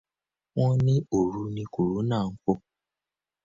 [0.57, 2.53] Wọ́n ní òru ní kòrónà ń fò.